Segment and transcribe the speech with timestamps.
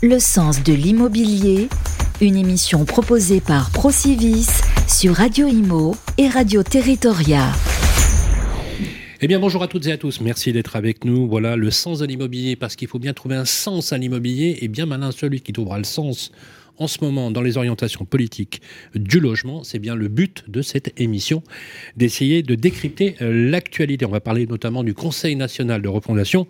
[0.00, 1.68] Le sens de l'immobilier,
[2.20, 4.46] une émission proposée par Procivis
[4.86, 7.50] sur Radio Imo et Radio Territoria.
[9.20, 10.20] Eh bien, bonjour à toutes et à tous.
[10.20, 11.26] Merci d'être avec nous.
[11.26, 14.58] Voilà le sens de l'immobilier, parce qu'il faut bien trouver un sens à l'immobilier.
[14.60, 16.30] Et bien malin celui qui trouvera le sens
[16.78, 18.62] en ce moment dans les orientations politiques
[18.94, 19.64] du logement.
[19.64, 21.42] C'est bien le but de cette émission,
[21.96, 24.06] d'essayer de décrypter euh, l'actualité.
[24.06, 26.46] On va parler notamment du Conseil national de refondation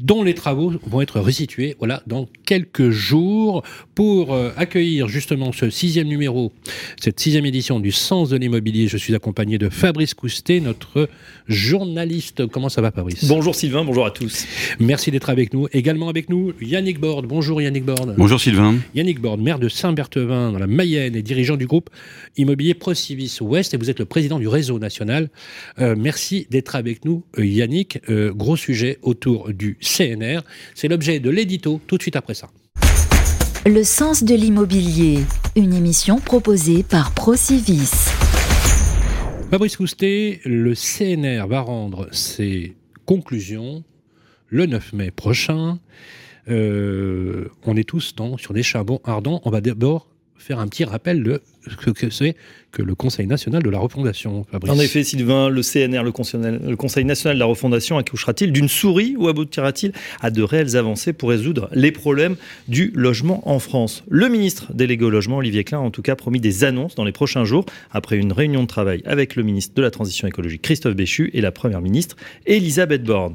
[0.00, 3.62] dont les travaux vont être resitués voilà, dans quelques jours
[3.94, 6.52] pour euh, accueillir justement ce sixième numéro,
[7.00, 8.88] cette sixième édition du Sens de l'immobilier.
[8.88, 11.08] Je suis accompagné de Fabrice Coustet, notre
[11.46, 12.46] journaliste.
[12.46, 13.24] Comment ça va Fabrice?
[13.26, 14.46] Bonjour Sylvain, bonjour à tous.
[14.78, 15.68] Merci d'être avec nous.
[15.72, 17.26] Également avec nous, Yannick Borde.
[17.26, 18.14] Bonjour Yannick Borde.
[18.16, 18.76] Bonjour Sylvain.
[18.94, 21.90] Yannick Borde, maire de Saint-Berthevin dans la Mayenne et dirigeant du groupe
[22.36, 25.30] immobilier Procivis Ouest et vous êtes le président du réseau national.
[25.78, 27.98] Euh, merci d'être avec nous euh, Yannick.
[28.08, 30.42] gros sujet autour du CNR.
[30.74, 32.48] C'est l'objet de l'édito tout de suite après ça.
[33.66, 35.24] Le sens de l'immobilier,
[35.56, 37.90] une émission proposée par Procivis.
[39.50, 42.76] Fabrice Coustet, le CNR va rendre ses
[43.06, 43.82] conclusions
[44.48, 45.78] le 9 mai prochain.
[46.48, 49.40] Euh, on est tous sur des charbons ardents.
[49.44, 50.08] On va d'abord
[50.38, 52.34] faire un petit rappel de ce que c'est
[52.72, 54.46] que le Conseil national de la refondation.
[54.68, 59.28] En effet, Sylvain, le CNR, le Conseil, national de la refondation, accouchera-t-il d'une souris ou
[59.28, 62.36] aboutira-t-il à de réelles avancées pour résoudre les problèmes
[62.68, 64.04] du logement en France?
[64.08, 67.04] Le ministre délégué au logement, Olivier Klein, a en tout cas promis des annonces dans
[67.04, 70.62] les prochains jours, après une réunion de travail avec le ministre de la Transition écologique,
[70.62, 72.16] Christophe Béchu, et la Première ministre,
[72.46, 73.34] Elisabeth Borne.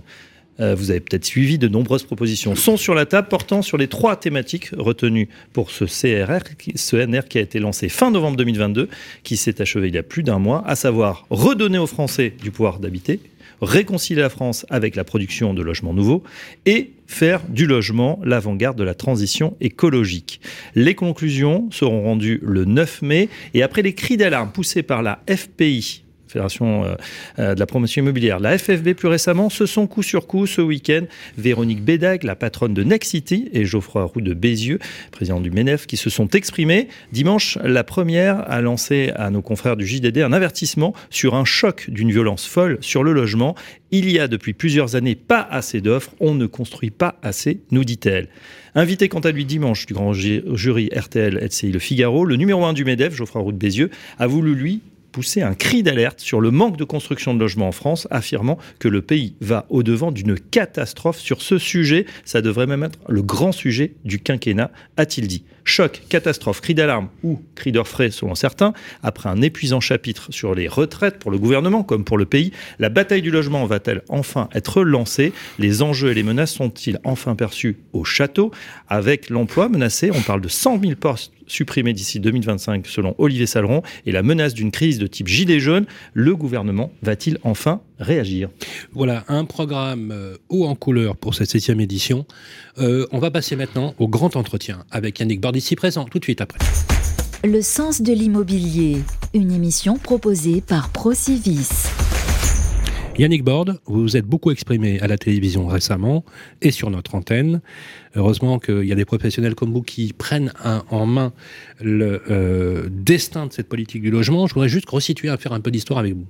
[0.60, 3.88] Euh, vous avez peut-être suivi de nombreuses propositions, sont sur la table portant sur les
[3.88, 6.44] trois thématiques retenues pour ce CRR,
[6.76, 8.90] ce NR qui a été lancé fin novembre 2022,
[9.24, 12.52] qui s'est achevé il y a plus d'un mois, à savoir redonner aux Français du
[12.52, 13.20] pouvoir d'habiter,
[13.62, 16.24] réconcilier la France avec la production de logements nouveaux
[16.66, 20.42] et faire du logement l'avant-garde de la transition écologique.
[20.76, 25.24] Les conclusions seront rendues le 9 mai et après les cris d'alarme poussés par la
[25.30, 26.03] FPI,
[26.34, 26.96] Fédération euh,
[27.38, 30.62] euh, de la promotion immobilière, la FFB plus récemment, ce sont coup sur coup ce
[30.62, 31.04] week-end
[31.38, 34.80] Véronique Bédag, la patronne de Nexity, et Geoffroy Roux de Bézieux,
[35.12, 36.88] président du MENEF, qui se sont exprimés.
[37.12, 41.86] Dimanche, la première a lancé à nos confrères du JDD un avertissement sur un choc
[41.88, 43.54] d'une violence folle sur le logement.
[43.92, 47.84] Il y a depuis plusieurs années pas assez d'offres, on ne construit pas assez, nous
[47.84, 48.28] dit-elle.
[48.74, 52.74] Invité quant à lui dimanche du grand jury RTL LCI Le Figaro, le numéro 1
[52.74, 54.82] du MEDEF, Geoffroy Roux de Bézieux, a voulu lui
[55.14, 58.90] poussé un cri d'alerte sur le manque de construction de logements en France, affirmant que
[58.90, 62.06] le pays va au-devant d'une catastrophe sur ce sujet.
[62.26, 65.46] Ça devrait même être le grand sujet du quinquennat, a-t-il dit.
[65.66, 70.68] Choc, catastrophe, cri d'alarme ou cri d'orfraie selon certains, après un épuisant chapitre sur les
[70.68, 74.82] retraites pour le gouvernement comme pour le pays, la bataille du logement va-t-elle enfin être
[74.82, 75.32] lancée?
[75.60, 78.52] Les enjeux et les menaces sont-ils enfin perçus au château?
[78.90, 83.82] Avec l'emploi menacé, on parle de 100 000 postes supprimés d'ici 2025 selon Olivier Saleron
[84.06, 88.50] et la menace d'une crise de type gilet jaune, le gouvernement va-t-il enfin réagir?
[88.92, 92.26] Voilà, un programme euh, haut en couleur pour cette septième édition.
[92.80, 96.42] Euh, on va passer maintenant au grand entretien avec Yannick Bordici présent tout de suite
[96.42, 96.60] après.
[97.44, 99.00] Le sens de l'immobilier,
[99.34, 101.90] une émission proposée par Procivis.
[103.20, 106.26] Yannick Borde, vous vous êtes beaucoup exprimé à la télévision récemment
[106.64, 107.62] et sur notre antenne.
[108.16, 110.52] Heureusement qu'il y a des professionnels comme vous qui prennent
[110.90, 111.32] en main
[111.80, 114.48] le euh, destin de cette politique du logement.
[114.48, 116.26] Je voudrais juste resituer, à faire un peu d'histoire avec vous.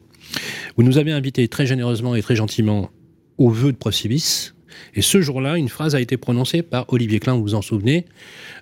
[0.75, 2.89] Vous nous avez invités très généreusement et très gentiment
[3.37, 4.51] au vœu de Procivis.
[4.93, 8.05] Et ce jour-là, une phrase a été prononcée par Olivier Klein, vous vous en souvenez.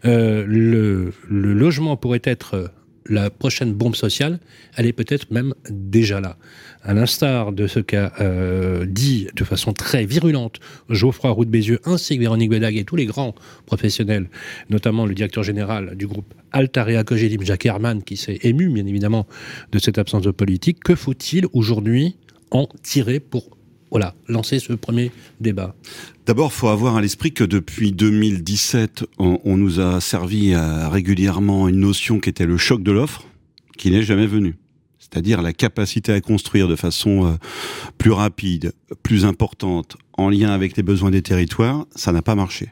[0.06, 1.12] Euh, le
[1.53, 2.72] logement pourrait être
[3.08, 4.40] la prochaine bombe sociale,
[4.76, 6.38] elle est peut-être même déjà là.
[6.84, 11.80] À l'instar de ce qu'a euh, dit de façon très virulente Geoffroy Roux de Bézieux
[11.86, 13.36] ainsi que Véronique Bédag et tous les grands
[13.66, 14.30] professionnels,
[14.70, 19.28] notamment le directeur général du groupe Altarea Cogedim, Jacques Herman, qui s'est ému bien évidemment
[19.72, 20.84] de cette absence de politique.
[20.84, 22.16] Que faut-il aujourd'hui
[22.52, 23.58] en tirer pour
[23.91, 25.75] voilà, lancer ce premier débat.
[26.25, 31.82] D'abord, il faut avoir à l'esprit que depuis 2017, on, nous a servi régulièrement une
[31.82, 33.26] notion qui était le choc de l'offre,
[33.78, 34.55] qui n'est jamais venu
[35.11, 37.34] c'est-à-dire la capacité à construire de façon euh,
[37.97, 38.72] plus rapide,
[39.03, 42.70] plus importante, en lien avec les besoins des territoires, ça n'a pas marché.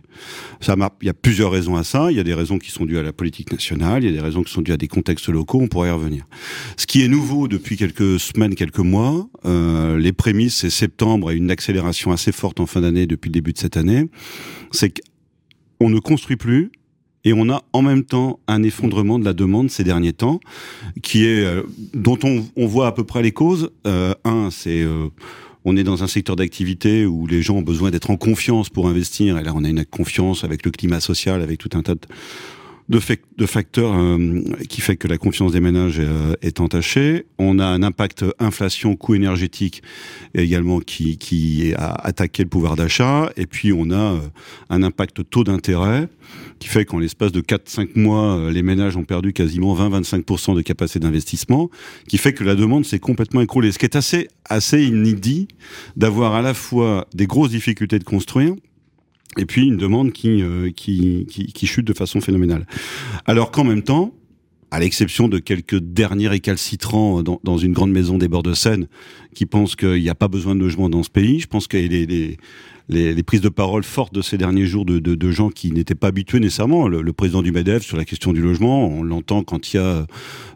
[0.62, 2.12] Ça il y a plusieurs raisons à ça.
[2.12, 4.16] Il y a des raisons qui sont dues à la politique nationale, il y a
[4.16, 6.26] des raisons qui sont dues à des contextes locaux, on pourrait y revenir.
[6.78, 11.36] Ce qui est nouveau depuis quelques semaines, quelques mois, euh, les prémices, c'est septembre et
[11.36, 14.06] une accélération assez forte en fin d'année depuis le début de cette année,
[14.72, 14.94] c'est
[15.80, 16.72] qu'on ne construit plus,
[17.26, 20.40] et on a en même temps un effondrement de la demande ces derniers temps,
[21.04, 21.64] qui est euh,
[21.94, 23.72] dont on, voit à peu près les causes.
[23.86, 24.86] Euh, un, c'est
[25.66, 28.88] on est dans un secteur d'activité où les gens ont besoin d'être en confiance pour
[28.88, 29.38] investir.
[29.38, 32.02] Et là, on a une confiance avec le climat social, avec tout un tas de,
[32.90, 33.00] de,
[33.38, 37.28] de facteurs euh, qui fait que la confiance des ménages euh, est entachée.
[37.38, 39.84] On a un impact inflation, coût énergétique
[40.34, 43.32] également qui, qui a attaqué le pouvoir d'achat.
[43.38, 44.20] Et puis on a euh,
[44.70, 46.10] un impact taux d'intérêt
[46.58, 51.00] qui fait qu'en l'espace de 4-5 mois, les ménages ont perdu quasiment 20-25% de capacité
[51.00, 51.70] d'investissement,
[52.08, 53.72] qui fait que la demande s'est complètement écroulée.
[53.72, 55.48] Ce qui est assez, assez inédit
[55.96, 58.56] d'avoir à la fois des grosses difficultés de construire,
[59.38, 62.66] et puis une demande qui, euh, qui, qui, chute de façon phénoménale.
[63.26, 64.14] Alors qu'en même temps,
[64.72, 68.88] à l'exception de quelques derniers récalcitrants dans, dans, une grande maison des bords de Seine
[69.34, 71.78] qui pensent qu'il n'y a pas besoin de logement dans ce pays, je pense que
[71.78, 72.38] les, les,
[72.90, 75.96] les, les, prises de parole fortes de ces derniers jours de, de, gens qui n'étaient
[75.96, 76.88] pas habitués nécessairement.
[76.88, 80.06] Le, président du MEDEF sur la question du logement, on l'entend quand il y a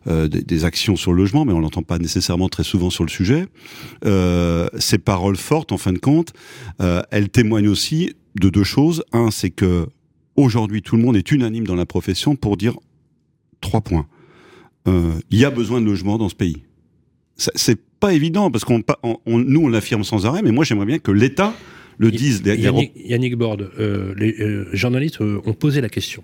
[0.07, 3.09] euh, des, actions sur le logement, mais on l'entend pas nécessairement très souvent sur le
[3.09, 3.45] sujet.
[4.05, 6.33] Euh, ces paroles fortes, en fin de compte,
[6.81, 9.03] euh, elles témoignent aussi de deux choses.
[9.11, 9.87] Un, c'est que
[10.35, 12.77] aujourd'hui tout le monde est unanime dans la profession pour dire
[13.61, 14.07] trois points.
[14.87, 16.63] Euh, il y a besoin de logements dans ce pays.
[17.37, 20.99] C'est pas évident parce qu'on on, nous on l'affirme sans arrêt, mais moi j'aimerais bien
[20.99, 21.53] que l'État
[21.97, 22.41] le dise.
[22.45, 26.21] Yannick, Yannick Borde, euh, les euh, journalistes euh, ont posé la question.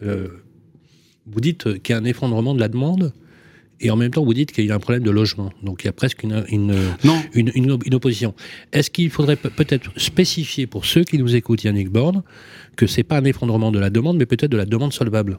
[0.00, 3.12] Vous dites qu'il y a un effondrement de la demande
[3.80, 5.50] et en même temps vous dites qu'il y a un problème de logement.
[5.62, 6.74] Donc il y a presque une, une,
[7.34, 8.34] une, une, une opposition.
[8.72, 12.22] Est-ce qu'il faudrait peut-être spécifier pour ceux qui nous écoutent, Yannick Borne,
[12.76, 15.38] que c'est pas un effondrement de la demande, mais peut-être de la demande solvable?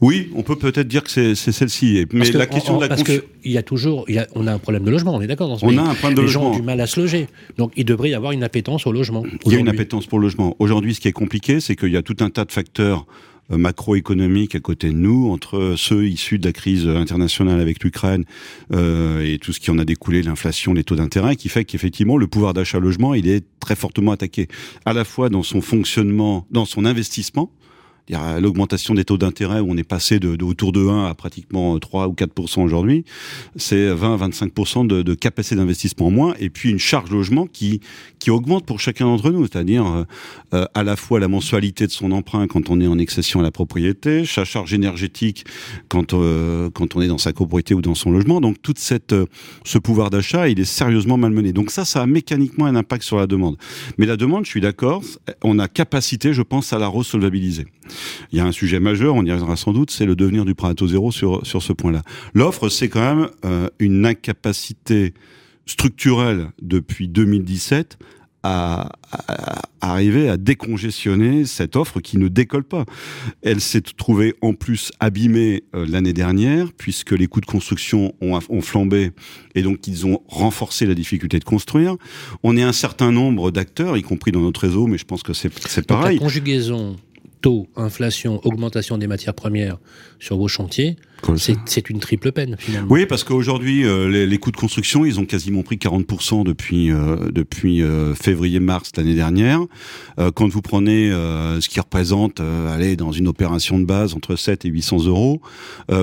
[0.00, 2.04] Oui, on peut peut-être dire que c'est celle-ci.
[2.12, 4.52] Mais la question de la Parce qu'il y a toujours, il y a, on a
[4.52, 5.78] un problème de logement, on est d'accord dans ce On pays.
[5.78, 6.42] a un problème de Les logement.
[6.44, 7.26] gens ont du mal à se loger.
[7.56, 9.24] Donc il devrait y avoir une appétence au logement.
[9.46, 10.54] Il y a une appétence pour le logement.
[10.58, 13.06] Aujourd'hui, ce qui est compliqué, c'est qu'il y a tout un tas de facteurs
[13.50, 18.24] macroéconomique à côté de nous, entre ceux issus de la crise internationale avec l'Ukraine
[18.72, 22.16] euh, et tout ce qui en a découlé, l'inflation, les taux d'intérêt, qui fait qu'effectivement
[22.16, 24.48] le pouvoir d'achat logement, il est très fortement attaqué,
[24.84, 27.50] à la fois dans son fonctionnement, dans son investissement,
[28.40, 31.78] l'augmentation des taux d'intérêt où on est passé de, de, autour de 1 à pratiquement
[31.78, 33.04] 3 ou 4 aujourd'hui,
[33.56, 37.80] c'est 20-25 de, de capacité d'investissement en moins, et puis une charge logement qui
[38.18, 40.04] qui augmente pour chacun d'entre nous, c'est-à-dire
[40.54, 43.42] euh, à la fois la mensualité de son emprunt quand on est en accession à
[43.42, 45.44] la propriété, sa charge énergétique
[45.88, 48.40] quand euh, quand on est dans sa copropriété ou dans son logement.
[48.40, 49.26] Donc toute cette euh,
[49.64, 51.52] ce pouvoir d'achat, il est sérieusement malmené.
[51.52, 53.56] Donc ça, ça a mécaniquement un impact sur la demande.
[53.98, 55.02] Mais la demande, je suis d'accord,
[55.42, 57.66] on a capacité, je pense, à la resolvabiliser.
[58.32, 60.54] Il y a un sujet majeur, on y reviendra sans doute, c'est le devenir du
[60.54, 62.02] prêt à taux zéro sur, sur ce point-là.
[62.34, 65.14] L'offre, c'est quand même euh, une incapacité
[65.66, 67.98] structurelle depuis 2017
[68.42, 72.84] à, à, à, arriver à décongestionner cette offre qui ne décolle pas.
[73.42, 78.38] Elle s'est trouvée en plus abîmée euh, l'année dernière puisque les coûts de construction ont,
[78.48, 79.10] ont, flambé
[79.54, 81.96] et donc ils ont renforcé la difficulté de construire.
[82.42, 85.32] On est un certain nombre d'acteurs, y compris dans notre réseau, mais je pense que
[85.32, 86.16] c'est pareil.
[86.16, 86.96] la conjugaison
[87.40, 89.78] taux, inflation, augmentation des matières premières
[90.18, 90.96] sur vos chantiers,
[91.36, 92.88] c'est une triple peine finalement.
[92.90, 96.90] Oui, parce qu'aujourd'hui, euh, les, les, coûts de construction, ils ont quasiment pris 40% depuis
[96.90, 99.60] euh, depuis euh, février-mars l'année dernière.
[100.34, 104.68] Quand vous prenez ce qui représente, aller dans une opération de base entre 7 et
[104.68, 105.40] 800 euros,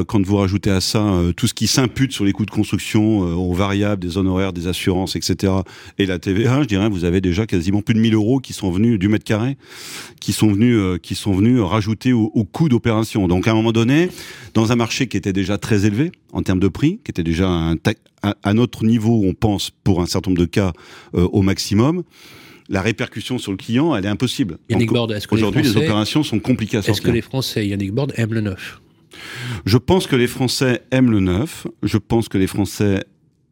[0.08, 1.04] quand vous rajoutez à ça
[1.36, 5.18] tout ce qui s'impute sur les coûts de construction, aux variables, des honoraires, des assurances,
[5.18, 5.52] etc.,
[5.98, 8.72] et la TVA, je dirais, vous avez déjà quasiment plus de 1000 euros qui sont
[8.72, 9.58] venus du mètre carré,
[10.22, 13.28] qui sont venus qui sont venus rajouter au, au coût d'opération.
[13.28, 14.10] Donc à un moment donné,
[14.54, 17.48] dans un marché qui était déjà très élevé en termes de prix, qui était déjà
[17.50, 17.76] un,
[18.22, 20.74] à notre niveau, on pense, pour un certain nombre de cas,
[21.16, 22.04] euh, au maximum.
[22.68, 24.58] La répercussion sur le client, elle est impossible.
[24.70, 27.22] Yannick Borde, est-ce que aujourd'hui les, les, opérations sont compliquées à sortir Est-ce que les
[27.22, 28.82] Français, Yannick Borde, aiment le neuf?
[29.66, 31.68] Je pense que les Français aiment le neuf.
[31.84, 33.04] Je pense que les Français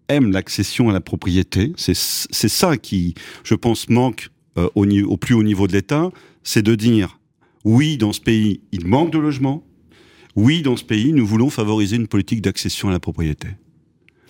[0.10, 1.72] aiment l'accession à la propriété.
[1.78, 6.12] C'est ça qui, je pense, manque euh, au, au plus haut niveau de l'État,
[6.44, 7.20] c'est de dire
[7.64, 9.64] oui, dans ce pays, il manque de logements
[10.36, 13.50] oui, dans ce pays, nous voulons favoriser une politique d'accession à la propriété.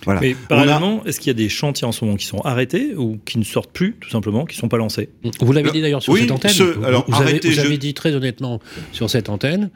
[0.06, 0.20] Voilà.
[0.20, 1.08] Mais parallèlement, a...
[1.08, 3.44] est-ce qu'il y a des chantiers en ce moment qui sont arrêtés ou qui ne
[3.44, 5.10] sortent plus, tout simplement, qui ne sont pas lancés?
[5.40, 6.52] Vous l'avez dit d'ailleurs sur oui, cette antenne.
[6.52, 7.66] Ce, alors, vous, arrêtez, avez, vous je...
[7.68, 8.60] avez, dit très honnêtement
[8.92, 9.70] sur cette antenne,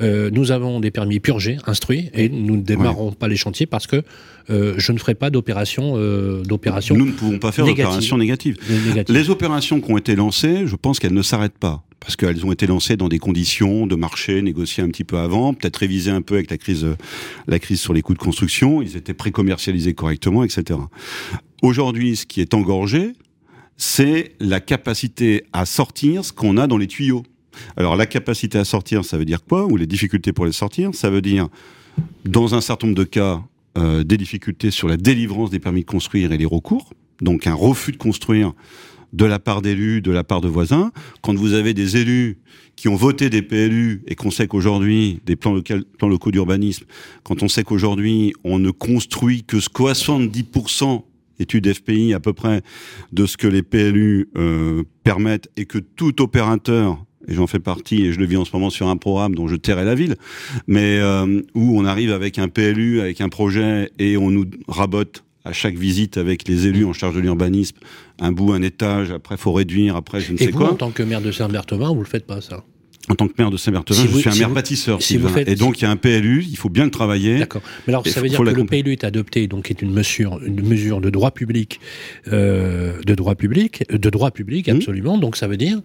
[0.00, 3.14] euh, nous avons des permis purgés, instruits, et nous ne démarrons ouais.
[3.14, 4.02] pas les chantiers parce que
[4.50, 6.96] euh, je ne ferai pas d'opération euh, d'opération.
[6.96, 8.56] Nous ne pouvons pas faire d'opération négative.
[8.86, 9.14] négative.
[9.14, 12.52] Les opérations qui ont été lancées, je pense qu'elles ne s'arrêtent pas parce qu'elles ont
[12.52, 16.22] été lancées dans des conditions de marché négociées un petit peu avant, peut-être révisées un
[16.22, 16.86] peu avec la crise,
[17.46, 18.82] la crise sur les coûts de construction.
[18.82, 20.78] Ils étaient pré-commercialisés correctement, etc.
[21.62, 23.12] Aujourd'hui, ce qui est engorgé,
[23.76, 27.24] c'est la capacité à sortir ce qu'on a dans les tuyaux.
[27.76, 29.64] Alors, la capacité à sortir, ça veut dire quoi?
[29.66, 30.94] Ou les difficultés pour les sortir?
[30.94, 31.48] Ça veut dire,
[32.24, 33.42] dans un certain nombre de cas,
[33.78, 37.54] euh, des difficultés sur la délivrance des permis de construire et les recours donc un
[37.54, 38.52] refus de construire
[39.14, 40.90] de la part d'élus, de la part de voisins.
[41.22, 42.38] Quand vous avez des élus
[42.76, 45.54] qui ont voté des PLU et qu'on sait qu'aujourd'hui, des plans,
[46.02, 46.84] locaux d'urbanisme,
[47.22, 51.02] quand on sait qu'aujourd'hui, on ne construit que 70%
[51.38, 52.62] études FPI à peu près
[53.12, 58.04] de ce que les PLU euh, permettent et que tout opérateur et j'en fais partie,
[58.04, 60.16] et je le vis en ce moment sur un programme dont je tairai la ville,
[60.66, 65.23] mais euh, où on arrive avec un PLU, avec un projet, et on nous rabote
[65.44, 67.76] à chaque visite avec les élus en charge de l'urbanisme,
[68.18, 70.72] un bout, un étage, après faut réduire, après je ne sais vous, quoi.
[70.72, 72.64] en tant que maire de Saint-Berthevin, vous le faites pas ça?
[73.10, 75.02] En tant que maire de Saint-Berthevin, Si je vous- suis un si maire vous- bâtisseur.
[75.02, 77.38] si vous faites- Et donc, il y a un PLU, il faut bien le travailler.
[77.38, 77.60] D'accord.
[77.86, 78.64] Mais alors, Et ça veut dire que le.
[78.64, 81.80] PLU est adopté, donc est une mesure, une mesure de droit public,
[82.32, 84.76] euh, de droit public, de droit public, Mhm.
[84.76, 85.18] absolument.
[85.18, 85.82] Donc, ça veut dire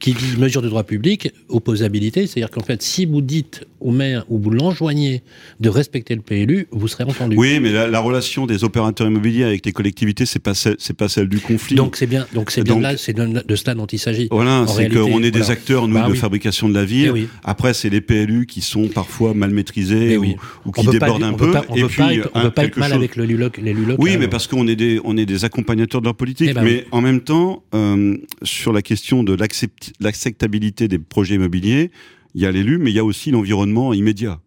[0.00, 4.24] qui dit mesure de droit public, opposabilité, c'est-à-dire qu'en fait, si vous dites au maire
[4.28, 5.22] ou vous l'enjoignez
[5.60, 7.36] de respecter le PLU, vous serez entendu.
[7.36, 10.96] Oui, mais la, la relation des opérateurs immobiliers avec les collectivités, c'est pas celle, c'est
[10.96, 11.76] pas celle du conflit.
[11.76, 14.28] Donc c'est bien, donc c'est bien Donc- là, c'est de, de cela dont il s'agit.
[14.30, 15.52] Voilà, c'est qu'on est des voilà.
[15.52, 16.18] acteurs, nous, Bah de oui.
[16.18, 17.06] fabrication de la ville.
[17.08, 17.28] Eh oui.
[17.44, 21.32] Après, c'est les PLU qui sont parfois mal maîtrisés Eh ou, qui pas- débordent un
[21.32, 21.50] on peu.
[21.50, 22.96] pas- on et peut puis, pas être- on un- peut pas être quelque mal chose-
[22.98, 23.96] avec le luloc, les lulocs.
[23.98, 26.48] Oui, euh, mais parce qu'on est des, on est des accompagnateurs de leur politique.
[26.50, 31.34] Eh ben mais en même temps, euh, sur la question de l'accept- l'acceptabilité des projets
[31.36, 31.90] immobiliers,
[32.34, 34.40] il y a l'élu, mais il y a aussi l'environnement immédiat.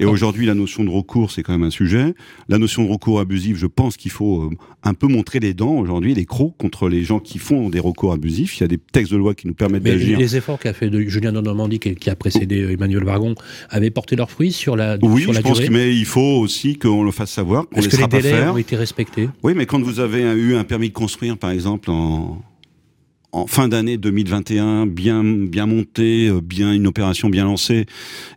[0.00, 2.14] Et aujourd'hui, la notion de recours, c'est quand même un sujet.
[2.48, 4.50] La notion de recours abusif, je pense qu'il faut euh,
[4.82, 8.12] un peu montrer les dents aujourd'hui, les crocs contre les gens qui font des recours
[8.12, 8.58] abusifs.
[8.58, 10.18] Il y a des textes de loi qui nous permettent d'agir.
[10.18, 13.36] les efforts qu'a fait de Julien Normandie, qui, a précédé euh, Emmanuel Vargon,
[13.68, 15.68] avaient porté leurs fruits sur la, Oui, sur je la pense durée.
[15.68, 18.08] que, mais il faut aussi qu'on le fasse savoir, qu'on ne Est-ce que les laissera
[18.08, 18.54] pas délais faire.
[18.54, 19.28] ont été respectés?
[19.44, 22.42] Oui, mais quand vous avez eu un permis de construire, par exemple, en,
[23.32, 27.86] en fin d'année 2021, bien, bien monté, euh, bien une opération bien lancée,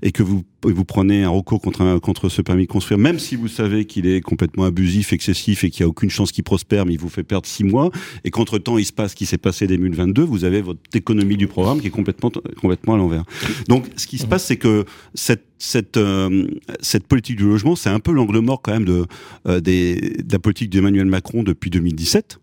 [0.01, 3.17] et que vous, vous prenez un recours contre, un- contre ce permis de construire, même
[3.19, 6.43] si vous savez qu'il est complètement abusif, excessif, et qu'il n'y a aucune chance qu'il
[6.43, 7.89] prospère, mais il vous fait perdre six mois,
[8.23, 11.47] et qu'entre-temps, il se passe ce qui s'est passé 2022, vous avez votre économie du
[11.47, 12.31] programme qui est complètement,
[12.61, 13.23] complètement à l'envers.
[13.67, 14.85] Donc, ce qui se passe, c'est que
[15.15, 16.45] cette, cette, euh,
[16.81, 19.05] cette politique du logement, c'est un peu l'angle mort quand même de,
[19.47, 22.39] euh, des, de la politique d'Emmanuel Macron depuis 2017.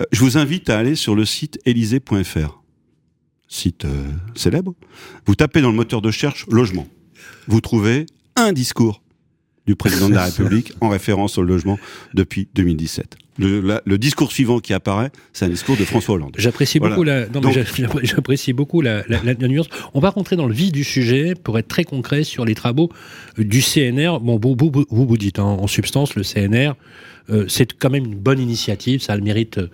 [0.00, 2.62] Euh, je vous invite à aller sur le site élysée.fr,
[3.48, 4.74] site euh, célèbre.
[5.26, 6.88] Vous tapez dans le moteur de recherche logement.
[7.46, 8.06] Vous trouvez
[8.36, 9.02] un discours
[9.66, 11.78] du président de la République en référence au logement
[12.14, 13.16] depuis 2017.
[13.38, 16.34] Le, la- le discours suivant qui apparaît, c'est un discours de François Hollande.
[16.38, 16.94] J'apprécie Voilà.
[16.94, 17.20] beaucoup la.
[17.26, 19.68] Non, mais Donc- j'a- j'apprécie beaucoup la, la- la- la nuance.
[19.92, 22.90] On va rentrer dans le vif du sujet pour être très concret sur les travaux
[23.38, 24.20] euh, du CNR.
[24.20, 26.72] Bon, vous vous, vous, vous dites hein, en substance le CNR,
[27.28, 29.02] euh, c'est quand même une bonne initiative.
[29.02, 29.68] Ça a le mérite euh,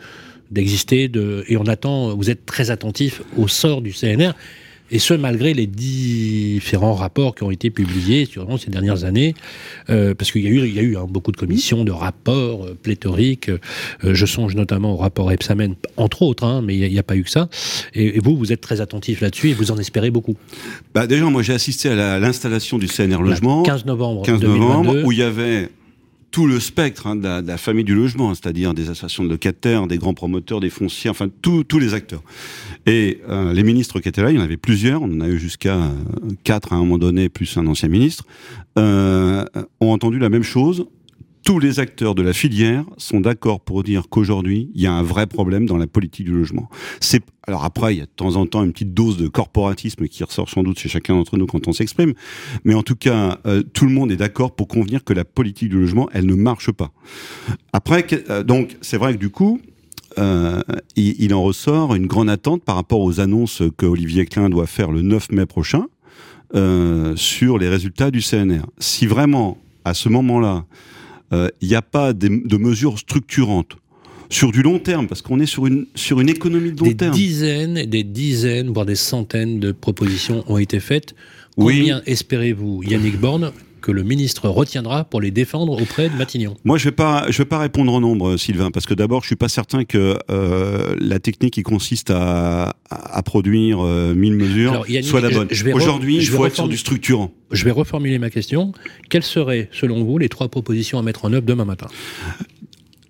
[0.50, 1.06] d'exister.
[1.08, 2.16] De, et on attend.
[2.16, 4.32] Vous êtes très attentif au sort du CNR.
[4.92, 9.34] Et ce, malgré les différents rapports qui ont été publiés sur ces dernières années,
[9.90, 11.90] euh, parce qu'il y a eu, il y a eu hein, beaucoup de commissions, de
[11.90, 13.48] rapports euh, pléthoriques.
[13.48, 13.58] euh,
[14.14, 17.24] je songe notamment au rapport Epsamen, entre autres, hein, mais il n'y a, pas eu
[17.24, 17.48] que ça.
[17.94, 20.36] Et, et vous, vous êtes très attentif là-dessus et vous en espérez beaucoup.
[20.94, 23.62] Bah, déjà, moi, j'ai assisté à la- à l'installation du CNR Logement.
[23.62, 24.60] Le 15 novembre 15 2022.
[24.60, 25.70] novembre, où il y avait
[26.32, 29.98] tout le spectre hein, de, la, famille du logement, c'est-à-dire des associations de locataires, des
[29.98, 32.22] grands promoteurs, des fonciers, enfin tous tous les acteurs.
[32.86, 35.28] Et euh, les ministres qui étaient là, il y en avait plusieurs, on en a
[35.28, 35.90] eu jusqu'à euh,
[36.42, 38.24] quatre à un moment donné, plus un ancien ministre,
[38.78, 39.44] euh,
[39.80, 40.86] ont entendu la même chose.
[41.44, 45.02] Tous les acteurs de la filière sont d'accord pour dire qu'aujourd'hui, il y a un
[45.02, 46.68] vrai problème dans la politique du logement.
[47.48, 50.22] Alors après, il y a de temps en temps une petite dose de corporatisme qui
[50.22, 52.14] ressort sans doute chez chacun d'entre nous quand on s'exprime,
[52.64, 55.70] mais en tout cas, euh, tout le monde est d'accord pour convenir que la politique
[55.70, 56.92] du logement, elle ne marche pas.
[57.72, 59.60] Après, euh, donc, c'est vrai que du coup,
[60.18, 60.62] euh,
[60.94, 64.92] il, en ressort une grande attente par rapport aux annonces que Olivier Klein doit faire
[64.92, 65.86] le 9 mai prochain
[67.16, 68.66] sur les résultats du CNR.
[68.78, 69.56] Si vraiment,
[69.86, 70.66] à ce moment-là,
[71.32, 73.76] il n'y a pas des- de mesures structurantes
[74.28, 76.94] sur du long terme, parce qu'on est sur une, sur une économie de long Des
[76.96, 77.14] terme.
[77.14, 81.14] dizaines et des dizaines, voire des centaines de propositions ont été faites.
[81.58, 81.80] Oui.
[81.80, 86.78] Combien espérez-vous, Yannick Borne, que le ministre retiendra pour les défendre auprès de Matignon Moi,
[86.78, 89.36] je vais pas, je vais pas répondre en nombre, Sylvain, parce que d'abord, je suis
[89.36, 92.74] pas certain que euh, la technique qui consiste à,
[93.24, 95.48] produire euh, 1000 mesures Alors, Yannick, soit la bonne.
[95.74, 97.30] Aujourd'hui, il faut être sur du structurant.
[97.50, 98.72] Je vais reformuler ma question.
[99.10, 101.88] Quelles seraient, selon vous, les trois propositions à mettre en œuvre demain matin?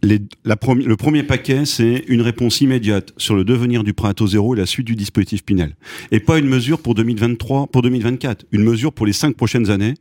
[0.04, 4.08] Les- la premi- le premier paquet, c'est une réponse immédiate sur le devenir du prêt
[4.08, 5.76] à taux zéro et la suite du dispositif Pinel.
[6.10, 8.44] Et pas une mesure pour 2023, pour 2024.
[8.50, 9.94] Une mesure pour les cinq prochaines années.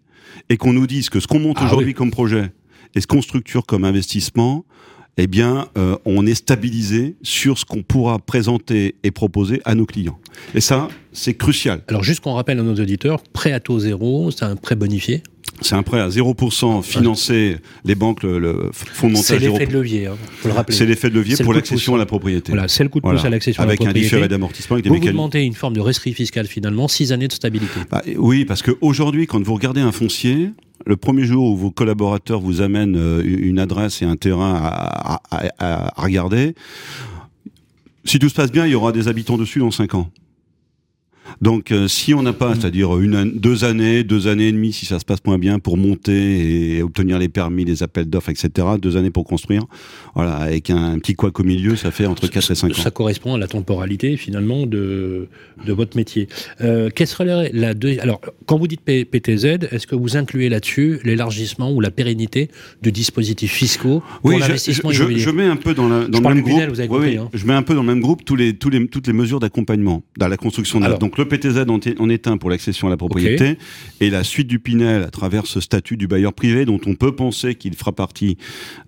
[0.49, 1.93] Et qu'on nous dise que ce qu'on monte Ah aujourd'hui oui.
[1.93, 2.51] comme projet
[2.95, 4.65] et ce qu'on structure comme investissement
[5.17, 9.85] eh bien, euh, on est stabilisé sur ce qu'on pourra présenter et proposer à nos
[9.85, 10.19] clients.
[10.55, 11.81] Et ça, c'est crucial.
[11.87, 15.23] Alors, juste qu'on rappelle à nos auditeurs, prêt à taux zéro, c'est un prêt bonifié
[15.61, 20.07] c'est un prêt à 0% financé, les banques le, le font C'est l'effet de levier,
[20.07, 20.75] hein, faut le rappeler.
[20.75, 22.51] C'est l'effet de levier pour l'accession à la propriété.
[22.51, 23.97] Voilà, c'est le coup de pouce à l'accession à la propriété.
[23.97, 24.75] Avec un différé d'amortissement.
[24.75, 27.79] Avec des vous, vous demandez une forme de rescrit fiscal finalement, 6 années de stabilité.
[27.91, 30.49] Bah, oui, parce qu'aujourd'hui, quand vous regardez un foncier,
[30.85, 35.93] le premier jour où vos collaborateurs vous amènent euh, une adresse et un terrain à,
[35.97, 36.55] regarder,
[38.05, 40.09] si tout se passe bien, il y aura des habitants dessus dans 5 ans.
[41.41, 44.85] Donc, euh, si on n'a pas, c'est-à-dire une, deux années, deux années et demie, si
[44.85, 48.67] ça se passe moins bien, pour monter et obtenir les permis, les appels d'offres, etc.,
[48.79, 49.65] deux années pour construire,
[50.13, 52.73] voilà, avec un, petit couac au milieu, ça fait entre 4 et 5 ans.
[52.75, 55.27] Ça correspond à la temporalité, finalement, de,
[55.65, 56.27] de votre métier.
[56.61, 57.97] Euh, quelle serait la deux...
[57.99, 62.49] Alors, quand vous dites PTZ, est-ce que vous incluez là-dessus l'élargissement ou la pérennité
[62.83, 66.35] de dispositifs fiscaux pour l'investissement immobilier je, je, mets un peu dans, la, dans le
[66.35, 66.69] même groupe.
[66.69, 67.29] vous avez compris, hein.
[67.33, 69.39] Je mets un peu dans le même groupe tous les, tous les, toutes les mesures
[69.39, 71.65] d'accompagnement dans la construction de Donc, le PTZ
[71.99, 73.57] en est un pour l'accession à la propriété
[74.01, 77.15] et la suite du Pinel à travers ce statut du bailleur privé dont on peut
[77.15, 78.37] penser qu'il fera partie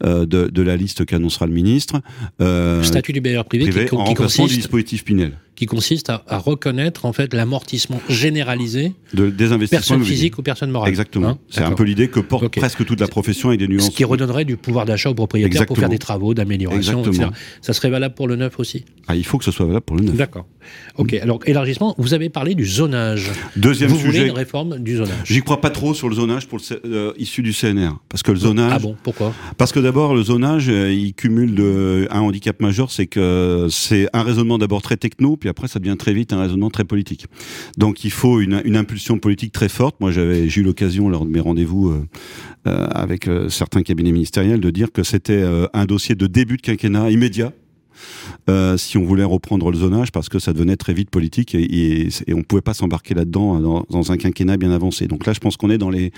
[0.03, 2.01] euh, de, de, la liste qu'annoncera le ministre.
[2.41, 6.09] Euh, statut du bailleur privé, privé qui, en qui consiste du dispositif Pinel qui consiste
[6.09, 10.89] à, à, reconnaître en fait l'amortissement généralisé de, des investissements personnes physiques ou personnes morales.
[10.89, 11.29] Exactement.
[11.29, 12.59] Hein c'est un peu l'idée que porte okay.
[12.59, 13.85] presque toute la profession avec des nuances.
[13.85, 15.67] Ce qui redonnerait du pouvoir d'achat aux propriétaires Exactement.
[15.67, 17.29] pour faire des travaux d'amélioration, etc.
[17.61, 19.95] Ça serait valable pour le neuf aussi Ah, il faut que ce soit valable pour
[19.95, 20.15] le neuf.
[20.15, 20.45] D'accord.
[20.97, 21.13] Ok.
[21.13, 23.31] Alors élargissement, vous avez parlé du zonage.
[23.55, 24.07] Deuxième vous sujet.
[24.07, 26.81] Vous voulez une réforme du zonage J'y crois pas trop sur le zonage pour le,
[26.85, 28.71] euh, issu du CNR, parce que le zonage.
[28.73, 29.33] Ah bon Pourquoi?
[29.57, 34.07] Parce que d'abord le zonage, euh, il cumule de, un handicap majeur, c'est que c'est
[34.13, 37.25] un raisonnement d'abord très techno, puis après ça devient très vite un raisonnement très politique.
[37.77, 39.99] Donc il faut une, impulsion politique très forte.
[39.99, 42.07] Moi, j'avais j'ai eu l'occasion lors de mes rendez-vous euh,
[42.65, 46.61] euh, avec euh, certains cabinets ministériels de dire que c'était un dossier de début de
[46.61, 47.51] quinquennat immédiat
[48.49, 51.61] euh, si on voulait reprendre le zonage parce que ça devenait très vite politique et,
[51.61, 55.07] et, et on pouvait pas s'embarquer là-dedans dans, dans, un quinquennat bien avancé.
[55.07, 56.11] Donc là, je pense qu'on est dans les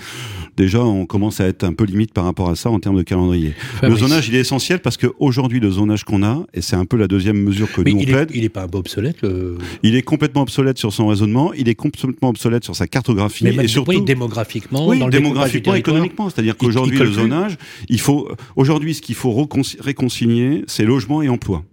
[0.56, 3.02] déjà on commence à être un peu limite par rapport à ça en termes de
[3.02, 3.52] calendrier.
[3.56, 4.00] Fabrice.
[4.00, 6.84] Le zonage, il est essentiel parce que aujourd'hui le zonage qu'on a et c'est un
[6.84, 8.30] peu la deuxième mesure que Mais nous on il plaide.
[8.32, 9.22] Est, il est pas un peu obsolète.
[9.22, 9.58] Le...
[9.82, 11.52] Il est complètement obsolète sur son raisonnement.
[11.52, 15.12] Il est complètement obsolète sur sa cartographie Mais et surtout oui, démographiquement, oui, dans le
[15.12, 16.28] démographiquement, économiquement.
[16.30, 17.56] C'est-à-dire qu'aujourd'hui le zonage,
[17.88, 19.48] il faut aujourd'hui ce qu'il faut
[19.80, 21.64] réconcilier, c'est logement et emploi.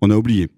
[0.00, 0.48] On a oublié.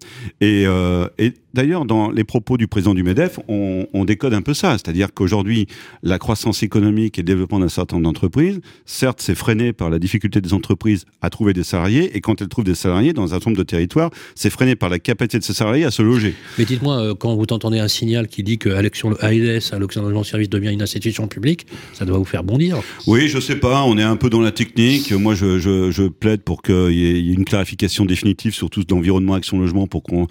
[0.40, 4.42] Et, euh, et d'ailleurs, dans les propos du président du MEDEF, on, on décode un
[4.42, 4.72] peu ça.
[4.72, 5.66] C'est-à-dire qu'aujourd'hui,
[6.02, 9.98] la croissance économique et le développement d'un certain nombre d'entreprises, certes, c'est freiné par la
[9.98, 12.16] difficulté des entreprises à trouver des salariés.
[12.16, 14.88] Et quand elles trouvent des salariés dans un certain nombre de territoires, c'est freiné par
[14.88, 16.34] la capacité de ces salariés à se loger.
[16.58, 20.72] Mais dites-moi, euh, quand vous entendez un signal qui dit que ALS, l'Occident Service, devient
[20.72, 22.80] une institution publique, ça doit vous faire bondir.
[23.06, 23.84] Oui, je sais pas.
[23.84, 25.12] On est un peu dans la technique.
[25.12, 29.36] Moi, je, je, je plaide pour qu'il y ait une clarification définitive sur tout l'environnement
[29.38, 30.26] Action Logement pour qu'on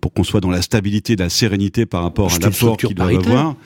[0.00, 3.14] pour qu'on soit dans la stabilité, de la sérénité par rapport à l'apport qu'ils doivent
[3.14, 3.56] avoir.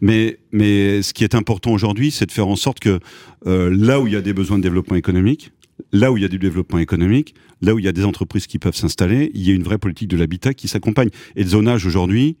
[0.00, 2.98] Mais mais ce qui est important aujourd'hui, c'est de faire en sorte que
[3.46, 5.52] euh, là où il y a des besoins de développement économique,
[5.92, 8.46] là où il y a du développement économique, là où il y a des entreprises
[8.46, 11.10] qui peuvent s'installer, il y a une vraie politique de l'habitat qui s'accompagne.
[11.36, 12.36] Et le zonage aujourd'hui,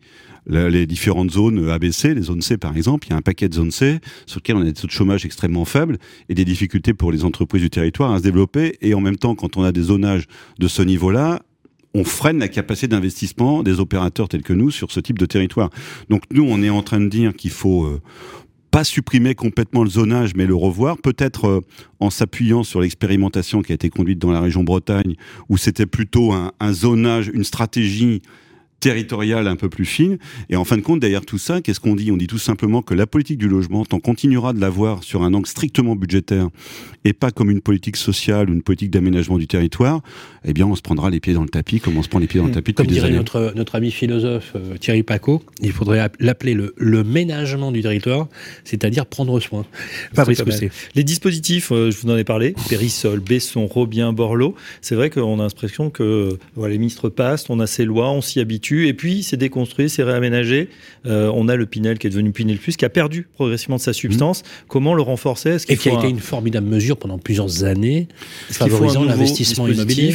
[0.46, 3.54] les différentes zones ABC, les zones C par exemple, il y a un paquet de
[3.54, 5.98] zones C sur lesquelles on a des taux de chômage extrêmement faibles
[6.28, 8.76] et des difficultés pour les entreprises du territoire à se développer.
[8.80, 10.26] Et en même temps, quand on a des zonages
[10.58, 11.42] de ce niveau-là,
[11.96, 15.70] on freine la capacité d'investissement des opérateurs tels que nous sur ce type de territoire.
[16.10, 18.02] Donc nous, on est en train de dire qu'il faut euh,
[18.70, 21.60] pas supprimer complètement le zonage, mais le revoir, peut-être euh,
[21.98, 25.14] en s'appuyant sur l'expérimentation qui a été conduite dans la région Bretagne,
[25.48, 28.20] où c'était plutôt un, un zonage, une stratégie
[28.80, 30.18] territoriale un peu plus fine.
[30.50, 32.12] Et en fin de compte, derrière tout ça, qu'est-ce qu'on dit?
[32.12, 35.32] On dit tout simplement que la politique du logement, tant continuera de l'avoir sur un
[35.34, 36.48] angle strictement budgétaire
[37.04, 40.02] et pas comme une politique sociale ou une politique d'aménagement du territoire,
[40.44, 42.26] eh bien, on se prendra les pieds dans le tapis comme on se prend les
[42.26, 43.16] pieds dans le tapis comme depuis des dirait années.
[43.16, 48.28] Notre, notre ami philosophe euh, Thierry Paco, il faudrait l'appeler le, le ménagement du territoire,
[48.64, 49.64] c'est-à-dire prendre soin.
[50.14, 50.70] Fabrice Cousset.
[50.94, 55.40] Les dispositifs, euh, je vous en ai parlé, Périssol, Besson, Robien, Borloo, c'est vrai qu'on
[55.40, 58.94] a l'impression que voilà, les ministres passent, on a ces lois, on s'y habitue, et
[58.94, 60.68] puis c'est déconstruit, c'est réaménagé.
[61.06, 63.80] Euh, on a le Pinel qui est devenu Pinel Plus, qui a perdu progressivement de
[63.80, 64.42] sa substance.
[64.42, 64.66] Mmh.
[64.68, 65.56] Comment le renforcer?
[65.56, 66.10] -ce Et qui a été un...
[66.10, 68.08] une formidable mesure pendant plusieurs années,
[68.50, 70.14] favorisant l'investissement immobilier?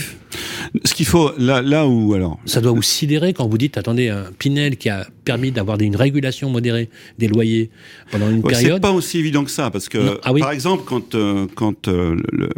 [0.85, 2.39] Ce qu'il faut, là, là où alors.
[2.45, 5.95] Ça doit vous sidérer quand vous dites, attendez, un Pinel qui a permis d'avoir une
[5.95, 7.69] régulation modérée des loyers
[8.11, 8.75] pendant une ouais, période.
[8.75, 10.41] C'est pas aussi évident que ça, parce que, ah, oui.
[10.41, 12.49] par exemple, quand, euh, quand euh, le,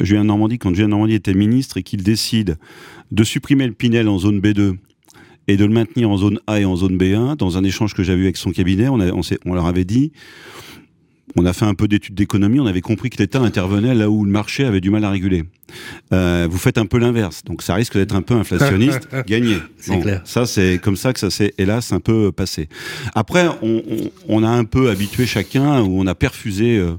[0.00, 2.56] Julien Normandie, quand Julien Normandie était ministre et qu'il décide
[3.10, 4.76] de supprimer le Pinel en zone B2
[5.48, 8.02] et de le maintenir en zone A et en zone B1, dans un échange que
[8.02, 10.12] j'avais eu avec son cabinet, on, a, on, on leur avait dit
[11.36, 14.24] on a fait un peu d'études d'économie, on avait compris que l'État intervenait là où
[14.24, 15.44] le marché avait du mal à réguler.
[16.12, 19.58] Euh, vous faites un peu l'inverse, donc ça risque d'être un peu inflationniste, gagné.
[20.24, 22.68] Ça, c'est comme ça que ça s'est, hélas, un peu passé.
[23.14, 26.92] Après, on, on, on, a un peu habitué chacun, ou on a perfusé euh,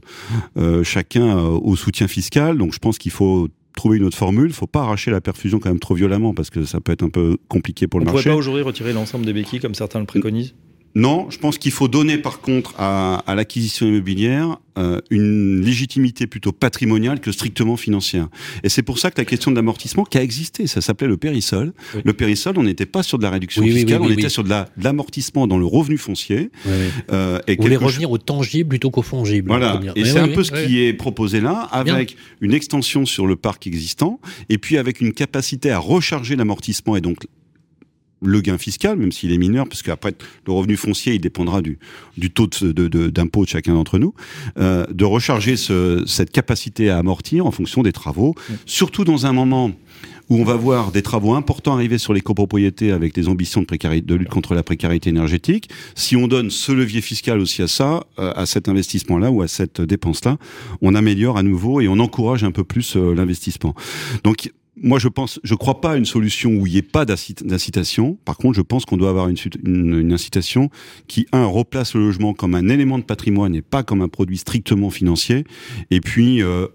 [0.58, 3.50] euh, chacun au soutien fiscal, donc je pense qu'il faut
[3.80, 4.48] trouver une autre formule.
[4.50, 7.04] Il faut pas arracher la perfusion quand même trop violemment parce que ça peut être
[7.04, 8.30] un peu compliqué pour On le ne pourrait marché.
[8.30, 10.54] pas aujourd'hui retirer l'ensemble des béquilles comme certains le préconisent?
[10.96, 16.26] Non, je pense qu'il faut donner par contre à, à l'acquisition immobilière euh, une légitimité
[16.26, 18.28] plutôt patrimoniale que strictement financière.
[18.64, 21.18] Et c'est pour ça que la question de l'amortissement qui a existé, ça s'appelait le
[21.18, 21.74] périsol.
[21.96, 22.02] Oui.
[22.04, 24.44] Le périsol, on n'était pas sur de la réduction Oui, fiscale, oui, on était sur
[24.44, 26.50] de la- de l'amortissement dans le revenu foncier.
[27.12, 29.48] Euh, et Vous voulez chose- revenir au tangible plutôt qu'au fongible.
[29.48, 33.36] Voilà, et c'est un peu ce qui est proposé là, avec une extension sur le
[33.36, 37.28] parc existant, et puis avec une capacité à recharger l'amortissement et donc
[38.22, 40.14] le gain fiscal, même s'il est mineur, parce qu'après
[40.46, 41.80] le revenu foncier, il dépendra du,
[42.18, 44.14] du taux de- de- de- d'impôt de, chacun d'entre nous,
[44.58, 49.32] euh, de recharger ce- cette capacité à amortir en fonction des travaux, surtout dans un
[49.34, 49.72] moment
[50.30, 53.66] où on va voir des travaux importants arriver sur les copropriétés avec des ambitions de,
[53.66, 55.70] précarité, de lutte contre la précarité énergétique.
[55.96, 59.48] Si on donne ce levier fiscal aussi à ça, euh, à cet investissement-là ou à
[59.48, 60.38] cette dépense-là,
[60.82, 63.74] on améliore à nouveau et on encourage un peu plus euh, l'investissement.
[64.24, 64.52] Donc,
[64.82, 67.44] moi, je pense, je crois pas à une solution où il n'y ait pas d'incit-
[67.46, 68.18] d'incitation.
[68.26, 70.70] Par contre, je pense qu'on doit avoir une, sut- une, une incitation
[71.08, 74.38] qui, un, replace le logement comme un élément de patrimoine et pas comme un produit
[74.38, 75.44] strictement financier.
[75.92, 76.68] Et puis, euh,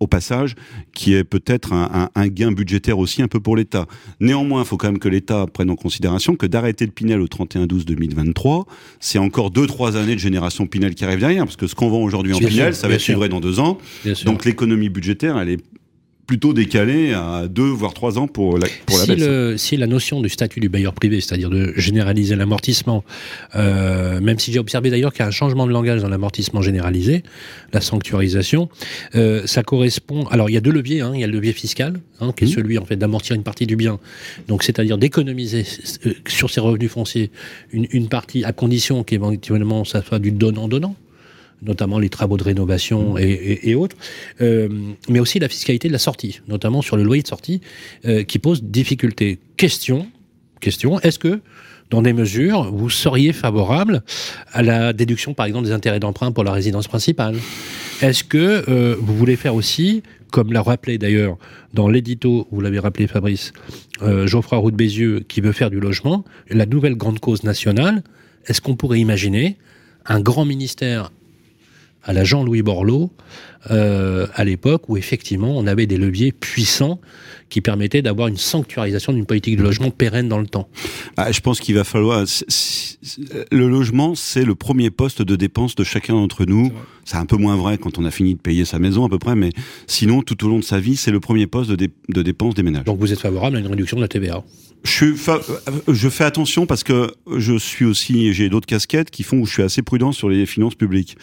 [0.00, 0.56] au passage,
[0.94, 3.86] qui est peut-être un, un- un gain budgétaire aussi un peu pour l'État.
[4.18, 7.26] Néanmoins, il faut quand même que l'État prenne en considération que d'arrêter le Pinel au
[7.26, 8.64] 31-12-2023,
[9.00, 12.02] c'est encore 2-3 années de génération Pinel qui arrive derrière, parce que ce qu'on vend
[12.02, 13.78] aujourd'hui en Bien Pinel, sûr, ça va être livré dans deux ans.
[14.24, 15.60] Donc l'économie budgétaire, elle est
[16.26, 19.20] plutôt décalée à deux voire trois ans pour la, pour la si, baisse.
[19.26, 23.04] le- si la notion du statut du bailleur privé, c'est-à-dire de généraliser l'amortissement,
[23.56, 26.62] euh, même si j'ai observé d'ailleurs qu'il y a un changement de langage dans l'amortissement
[26.62, 27.22] généralisé,
[27.72, 28.68] la sanctuarisation,
[29.14, 30.24] euh, ça correspond.
[30.28, 31.00] Alors il y a deux leviers.
[31.00, 31.12] Hein.
[31.14, 32.52] Il y a le levier fiscal, hein, qui est Mhm.
[32.54, 33.98] celui en fait d'amortir une partie du bien,
[34.48, 35.64] donc c'est-à-dire d'économiser
[36.06, 37.30] euh, sur ses revenus fonciers
[37.72, 40.94] une, une partie à condition qu'éventuellement ça soit du donnant-donnant
[41.62, 43.96] notamment les travaux de rénovation et, autres,
[44.40, 44.68] euh,
[45.08, 47.60] mais aussi la fiscalité de la sortie, notamment sur le loyer de sortie,
[48.04, 49.38] euh, qui pose difficulté.
[49.56, 50.08] Question,
[51.02, 51.40] est-ce que
[51.90, 54.02] dans des mesures, vous seriez favorable
[54.52, 57.36] à la déduction, par exemple, des intérêts d'emprunt pour la résidence principale?
[58.00, 61.36] Est-ce que euh, vous voulez faire aussi, comme l'a rappelé d'ailleurs
[61.74, 63.52] dans l'édito, vous l'avez rappelé Fabrice,
[64.00, 68.02] Geoffroy Roux de Bézieux, qui veut faire du logement, la nouvelle grande cause nationale,
[68.46, 69.58] est-ce qu'on pourrait imaginer
[70.06, 71.12] un grand ministère
[72.04, 73.12] à la Jean-Louis Borloo,
[73.70, 77.00] euh, à l'époque où effectivement on avait des leviers puissants
[77.48, 80.68] qui permettaient d'avoir une sanctuarisation d'une politique de logement pérenne dans le temps.
[81.16, 82.26] Ah, je pense qu'il va falloir.
[82.26, 82.96] c- c-
[83.50, 86.72] Le logement, c'est le premier poste de dépense de chacun d'entre nous.
[87.04, 89.18] C'est un peu moins vrai quand on a fini de payer sa maison à peu
[89.18, 89.50] près, mais
[89.86, 92.54] sinon, tout au long de sa vie, c'est le premier poste de, dé- de dépense
[92.54, 92.84] des ménages.
[92.84, 94.42] Donc vous êtes favorable à une réduction de la TVA
[94.84, 99.10] Je, suis fa- euh, je fais attention parce que je suis aussi, j'ai d'autres casquettes
[99.10, 101.16] qui font où je suis assez prudent sur les finances publiques.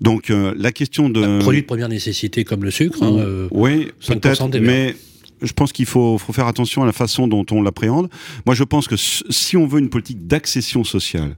[0.00, 3.02] Donc euh, la question de Un Produit de première nécessité comme le sucre.
[3.02, 4.96] hein, euh, oui, 5% peut-être, mais
[5.42, 8.08] je pense qu'il faut, faut faire attention à la façon dont on l'appréhende.
[8.46, 11.36] Moi, je pense que si on veut une politique d'accession sociale,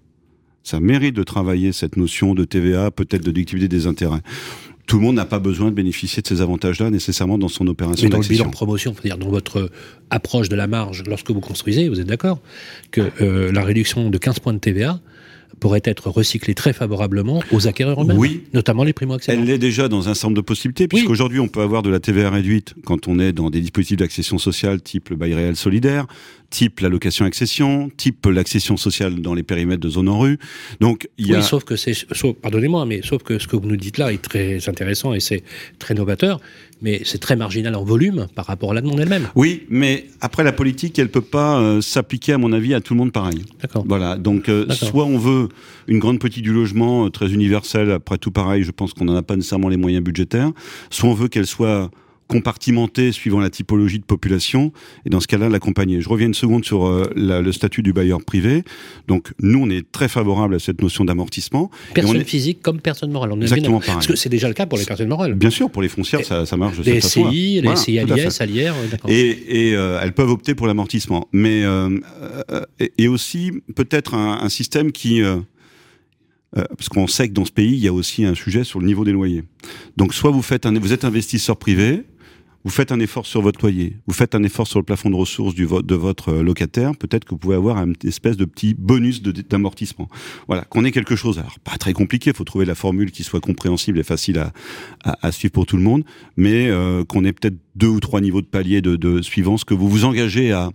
[0.62, 4.20] ça mérite de travailler cette notion de TVA, peut-être de déductibilité des intérêts.
[4.86, 8.04] Tout le monde n'a pas besoin de bénéficier de ces avantages-là nécessairement dans son opération
[8.04, 9.70] mais dans le bilan promotion, c'est-à-dire dans votre
[10.08, 12.40] approche de la marge lorsque vous construisez, vous êtes d'accord
[12.90, 14.98] que euh, la réduction de 15 points de TVA
[15.60, 18.44] pourrait être recyclée très favorablement aux acquéreurs eux-mêmes, Oui.
[18.54, 19.38] notamment les primo-accédants.
[19.40, 22.00] Elle l'est déjà dans un certain nombre de possibilités, puisqu'aujourd'hui on peut avoir de la
[22.00, 26.06] TVA réduite quand on est dans des dispositifs d'accession sociale type le bail réel solidaire,
[26.50, 30.38] type l'allocation accession, type l'accession sociale dans les périmètres de zone en rue.
[30.80, 31.94] Donc il y a Oui, sauf que c'est,
[32.40, 35.42] pardonnez-moi, mais sauf que ce que vous nous dites là est très intéressant et c'est
[35.78, 36.40] très novateur,
[36.80, 39.28] mais c'est très marginal en volume par rapport à la demande elle-même.
[39.34, 42.94] Oui, mais après la politique, elle peut pas euh, s'appliquer à mon avis à tout
[42.94, 43.44] le monde pareil.
[43.60, 43.84] D'accord.
[43.86, 45.48] Voilà, donc euh, soit on veut
[45.86, 49.16] une grande politique du logement euh, très universelle, après tout pareil, je pense qu'on n'en
[49.16, 50.52] a pas nécessairement les moyens budgétaires,
[50.90, 51.90] soit on veut qu'elle soit
[52.28, 54.72] compartimentée suivant la typologie de population,
[55.06, 56.00] et dans ce cas-là, l'accompagner.
[56.00, 58.62] Je reviens une seconde sur euh, la- le statut du bailleur privé.
[59.08, 61.70] Donc nous, on est très favorable à cette notion d'amortissement.
[61.94, 63.32] Personne est- physique comme personne morale.
[63.32, 63.94] On Exactement pareil.
[63.94, 65.34] Parce que c'est déjà le cas pour les personnes morales.
[65.34, 67.10] Bien sûr, pour les foncières, ça, ça marche de Les cette.
[67.24, 69.08] SCI, les Voilà, SCI Alière, euh.
[69.08, 71.28] Et, et, euh, elles peuvent opter pour l'amortissement.
[71.32, 71.98] Mais euh,
[72.98, 75.36] et, aussi peut-être un, un système qui euh,
[76.52, 78.86] parce qu'on sait que dans ce pays, il y a aussi un sujet sur le
[78.86, 79.44] niveau des loyers.
[79.96, 82.04] Donc, soit vous faites un, vous êtes investisseur privé,
[82.64, 85.14] vous faites un effort sur votre loyer, vous faites un effort sur le plafond de
[85.14, 89.22] ressources de votre euh, locataire, peut-être que vous pouvez avoir une espèce de petit bonus
[89.22, 90.08] d'amortissement.
[90.48, 91.38] Voilà, qu'on ait quelque chose.
[91.38, 94.52] Alors, pas très compliqué, il faut trouver la formule qui soit compréhensible et facile à,
[95.04, 96.04] à, suivre pour tout le monde,
[96.36, 99.74] mais euh, qu'on ait peut-être deux ou trois niveaux de palier de, de suivance que
[99.74, 100.70] vous vous engagez à,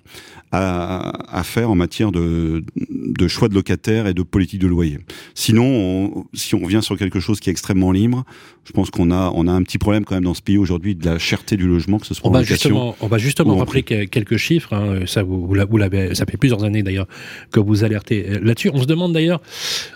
[0.52, 5.00] à, à faire en matière de, de, choix de locataire et de politique de loyer.
[5.34, 8.24] Sinon, si on revient sur quelque chose qui est extrêmement libre,
[8.64, 10.96] je pense qu'on a, on a un petit problème quand même dans ce pays aujourd'hui
[10.96, 13.84] de la cherté du logement, que ce soit on va justement, on va justement rappeler
[13.84, 14.74] quelques chiffres.
[14.74, 17.08] Hein, ça, vous, vous l'avez, ça fait plusieurs années d'ailleurs
[17.52, 18.70] que vous alertez euh, là-dessus.
[18.74, 19.42] On se demande d'ailleurs,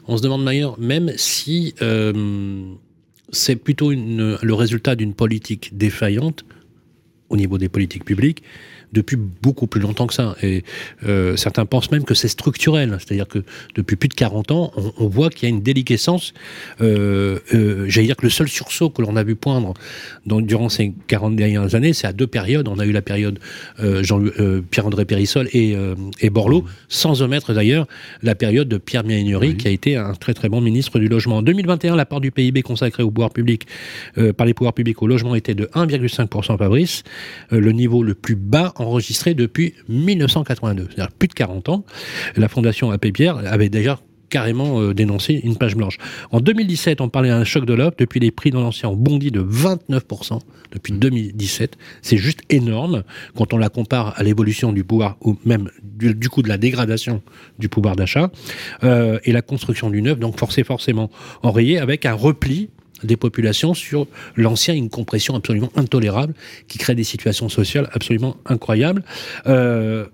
[0.08, 2.74] on se demande d'ailleurs même si euh,
[3.32, 6.46] c'est plutôt une, le résultat d'une politique défaillante
[7.30, 8.44] au niveau des politiques publiques
[8.93, 10.36] depuis beaucoup plus longtemps que ça.
[10.41, 10.63] Et
[11.06, 13.43] euh, certains pensent même que c'est structurel, c'est-à-dire que
[13.76, 16.34] depuis plus de 40 ans, on, voit qu'il y a une déliquescence.
[16.82, 19.73] Euh, euh, J'allais dire que le seul sursaut que l'on a vu poindre
[20.26, 22.67] dans, durant ces 40 dernières années, c'est à deux périodes.
[22.67, 23.39] On a eu la période
[24.02, 24.21] Jean,
[24.69, 25.76] Pierre-André Périssol et,
[26.19, 27.88] et Borloo, sans omettre d'ailleurs
[28.21, 31.38] la période de Pierre Miagnery, qui a été un très très bon ministre du logement.
[31.38, 33.67] En 2021, la part du PIB consacrée au pouvoir public
[34.38, 37.04] par les pouvoirs publics au logement était de 1,5% Fabrice,
[37.52, 41.86] le niveau le plus bas enregistré depuis 1982, c'est-à-dire plus de 40 ans.
[42.36, 45.98] La Fondation AP Pierre avait déjà carrément euh, dénoncé une page blanche.
[46.32, 47.98] En 2017, on parlait d'un choc de l'offre.
[47.98, 50.40] Depuis, les prix dans l'ancien ont bondi de 29%
[50.72, 51.78] depuis 2017.
[52.02, 53.04] C'est juste énorme
[53.36, 57.22] quand on la compare à l'évolution du pouvoir ou même du, coup de la dégradation
[57.58, 58.32] du pouvoir d'achat
[58.84, 60.20] euh, et la construction du neuf.
[60.20, 61.10] Donc, forcément, forcément
[61.44, 62.70] enrayé avec un repli
[63.04, 66.34] des populations sur l'ancien, une compression absolument intolérable
[66.68, 69.04] qui crée des situations sociales absolument incroyables.
[69.46, 70.06] Euh,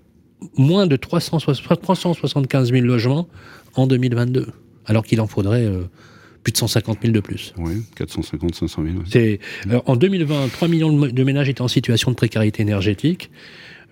[0.56, 3.28] moins de 375 000 logements
[3.74, 4.48] en 2022,
[4.86, 5.84] alors qu'il en faudrait euh,
[6.42, 7.54] plus de 150 000 de plus.
[7.56, 8.94] Oui, 450, 500 000.
[9.10, 13.30] C'est, euh, en 2020, 3 millions de ménages étaient en situation de précarité énergétique.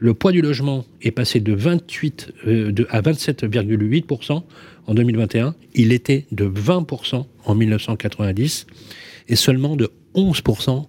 [0.03, 4.43] Le poids du logement est passé de 28 de, à 27,8%
[4.88, 5.55] en 2021.
[5.75, 8.67] Il était de 20% en 1990
[9.29, 10.87] et seulement de 11%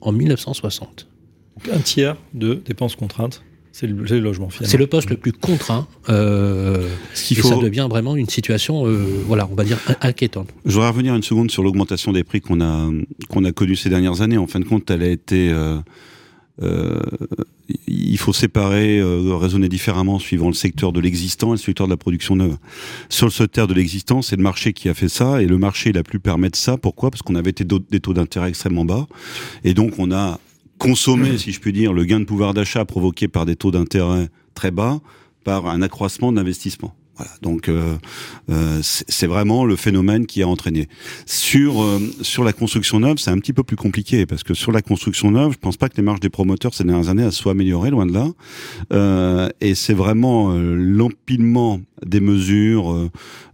[0.00, 1.08] en 1960.
[1.74, 3.42] Un tiers de dépenses contraintes.
[3.70, 4.70] C'est le, le, logement finalement.
[4.70, 5.86] C'est le poste le plus contraint.
[6.08, 6.88] Euh,
[7.30, 7.48] et faut...
[7.48, 10.48] ça devient vraiment une situation, euh, voilà, on va dire inquiétante.
[10.64, 12.90] Je voudrais revenir une seconde sur l'augmentation des prix qu'on a
[13.28, 14.38] qu'on a connue ces dernières années.
[14.38, 15.76] En fin de compte, elle a été euh,
[16.62, 17.00] euh,
[17.88, 21.92] il faut séparer, euh, raisonner différemment suivant le secteur de l'existant et le secteur de
[21.92, 22.56] la production neuve.
[23.08, 25.90] Sur le secteur de l'existant, c'est le marché qui a fait ça et le marché
[25.90, 26.76] il a pu permettre ça.
[26.76, 27.10] Pourquoi?
[27.10, 29.06] Parce qu'on avait des taux d'intérêt extrêmement bas
[29.64, 30.38] et donc on a
[30.78, 34.28] consommé, si je puis dire, le gain de pouvoir d'achat provoqué par des taux d'intérêt
[34.54, 35.00] très bas
[35.42, 36.94] par un accroissement d'investissement.
[37.16, 37.96] Voilà, donc euh,
[38.50, 40.88] euh, c'est vraiment le phénomène qui a entraîné.
[41.26, 44.72] Sur euh, sur la construction neuve, c'est un petit peu plus compliqué parce que sur
[44.72, 47.52] la construction neuve, je pense pas que les marges des promoteurs ces dernières années soient
[47.52, 48.28] améliorées, loin de là.
[48.92, 53.08] Euh, et c'est vraiment euh, l'empilement des mesures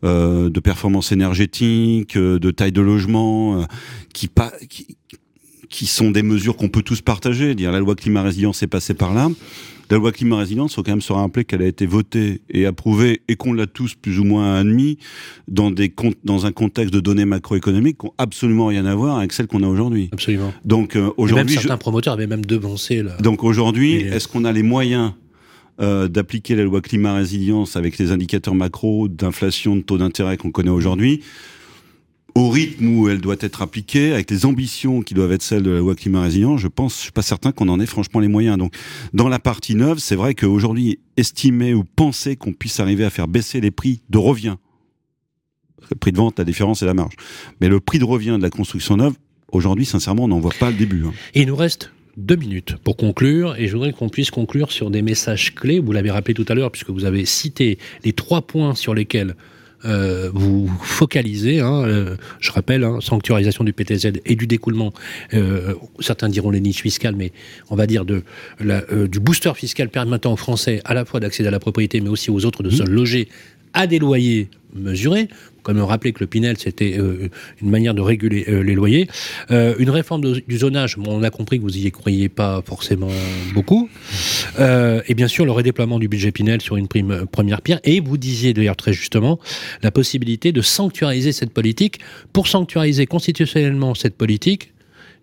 [0.04, 3.66] euh, de performance énergétique, de taille de logement,
[4.14, 4.96] qui, pas, qui
[5.68, 7.54] qui sont des mesures qu'on peut tous partager.
[7.54, 9.30] Dire la loi climat résilience est passée par là.
[9.90, 13.22] La loi climat résilience, faut quand même se rappeler qu'elle a été votée et approuvée
[13.26, 14.98] et qu'on l'a tous plus ou moins admis
[15.48, 19.32] dans des dans un contexte de données macroéconomiques qui ont absolument rien à voir avec
[19.32, 20.08] celles qu'on a aujourd'hui.
[20.12, 20.52] Absolument.
[20.64, 21.78] Donc euh, aujourd'hui, certains je...
[21.80, 23.16] promoteurs avaient même devancé là.
[23.20, 25.12] Donc aujourd'hui, est-ce qu'on a les moyens
[25.80, 30.52] euh, d'appliquer la loi climat résilience avec les indicateurs macro d'inflation, de taux d'intérêt qu'on
[30.52, 31.22] connaît aujourd'hui?
[32.34, 35.70] Au rythme où elle doit être appliquée, avec les ambitions qui doivent être celles de
[35.70, 38.28] la loi climat résilient, je pense, je suis pas certain qu'on en ait franchement les
[38.28, 38.58] moyens.
[38.58, 38.74] Donc,
[39.12, 43.28] dans la partie neuve, c'est vrai qu'aujourd'hui, estimer ou penser qu'on puisse arriver à faire
[43.28, 44.56] baisser les prix de revient,
[45.90, 47.14] le prix de vente, la différence et la marge,
[47.60, 49.14] mais le prix de revient de la construction neuve,
[49.52, 51.04] aujourd'hui, sincèrement, on n'en voit pas le début.
[51.04, 51.12] Hein.
[51.34, 55.02] Il nous reste deux minutes pour conclure, et je voudrais qu'on puisse conclure sur des
[55.02, 55.78] messages clés.
[55.78, 59.36] Vous l'avez rappelé tout à l'heure, puisque vous avez cité les trois points sur lesquels
[59.84, 64.92] euh, vous focalisez, hein, euh, je rappelle, hein, sanctuarisation du PTZ et du découlement,
[65.34, 67.32] euh, certains diront les niches fiscales, mais
[67.70, 68.22] on va dire de,
[68.60, 72.00] la, euh, du booster fiscal permettant aux Français à la fois d'accéder à la propriété,
[72.00, 72.88] mais aussi aux autres de se mmh.
[72.88, 73.28] loger
[73.72, 75.28] à des loyers mesurés
[75.62, 77.28] quand même rappeler que le Pinel, c'était euh,
[77.62, 79.08] une manière de réguler euh, les loyers.
[79.50, 83.10] Euh, une réforme du zonage, on a compris que vous y croyez pas forcément
[83.54, 83.88] beaucoup.
[84.58, 87.80] Et bien sûr, le redéploiement du budget Pinel sur une prime première pierre.
[87.84, 89.38] Et vous disiez d'ailleurs très justement
[89.82, 92.00] la possibilité de sanctuariser cette politique.
[92.32, 94.72] Pour sanctuariser constitutionnellement cette politique,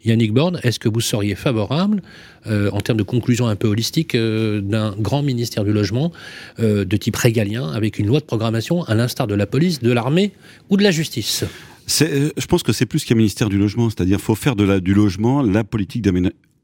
[0.05, 2.01] Yannick Borne, est-ce que vous seriez favorable,
[2.47, 6.11] euh, en termes de conclusion un peu holistique, euh, d'un grand ministère du logement
[6.59, 9.91] euh, de type régalien, avec une loi de programmation, à l'instar de la police, de
[9.91, 10.31] l'armée
[10.69, 11.43] ou de la justice?
[11.87, 15.41] Je pense que c'est plus qu'un ministère du logement, c'est-à-dire faut faire de du logement
[15.41, 16.01] la politique